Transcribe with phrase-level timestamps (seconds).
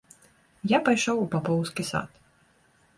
[0.71, 2.09] Я пайшоў у папоўскі сад.